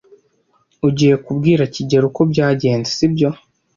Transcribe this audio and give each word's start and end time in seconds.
Ugiye 0.87 1.15
kubwira 1.25 1.63
kigeli 1.73 2.05
uko 2.09 2.21
byagenze, 2.31 2.89
sibyo? 2.97 3.29